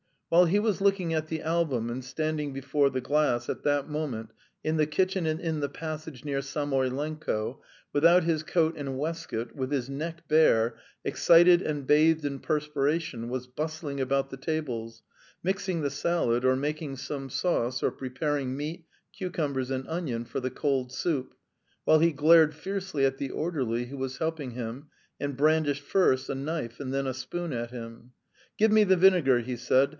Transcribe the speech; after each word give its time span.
While 0.29 0.45
he 0.45 0.59
was 0.59 0.79
looking 0.81 1.13
at 1.13 1.27
the 1.27 1.41
album 1.43 1.89
and 1.91 2.03
standing 2.03 2.53
before 2.53 2.89
the 2.89 3.01
glass, 3.01 3.49
at 3.49 3.63
that 3.63 3.89
moment, 3.89 4.31
in 4.63 4.77
the 4.77 4.87
kitchen 4.87 5.25
and 5.27 5.39
in 5.41 5.59
the 5.59 5.67
passage 5.69 6.23
near, 6.23 6.39
Samoylenko, 6.41 7.61
without 7.93 8.23
his 8.23 8.41
coat 8.41 8.75
and 8.77 8.97
waistcoat, 8.97 9.53
with 9.53 9.71
his 9.71 9.89
neck 9.89 10.27
bare, 10.29 10.77
excited 11.03 11.61
and 11.61 11.85
bathed 11.85 12.23
in 12.25 12.39
perspiration, 12.39 13.27
was 13.29 13.45
bustling 13.45 13.99
about 13.99 14.29
the 14.31 14.37
tables, 14.37 15.03
mixing 15.43 15.81
the 15.81 15.91
salad, 15.91 16.45
or 16.45 16.55
making 16.55 16.95
some 16.95 17.29
sauce, 17.29 17.83
or 17.83 17.91
preparing 17.91 18.55
meat, 18.55 18.85
cucumbers, 19.11 19.69
and 19.69 19.85
onion 19.87 20.23
for 20.25 20.39
the 20.39 20.49
cold 20.49 20.91
soup, 20.93 21.35
while 21.83 21.99
he 21.99 22.13
glared 22.13 22.55
fiercely 22.55 23.03
at 23.05 23.17
the 23.17 23.29
orderly 23.29 23.87
who 23.87 23.97
was 23.97 24.17
helping 24.19 24.51
him, 24.51 24.87
and 25.19 25.37
brandished 25.37 25.83
first 25.83 26.29
a 26.29 26.33
knife 26.35 26.79
and 26.79 26.93
then 26.93 27.05
a 27.05 27.13
spoon 27.13 27.51
at 27.53 27.69
him. 27.71 28.13
"Give 28.57 28.71
me 28.71 28.83
the 28.85 28.95
vinegar!" 28.97 29.41
he 29.41 29.57
said. 29.57 29.89